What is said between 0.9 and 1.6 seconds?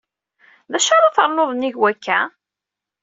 ara ternuḍ